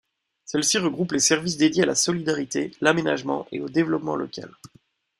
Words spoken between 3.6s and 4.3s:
au développement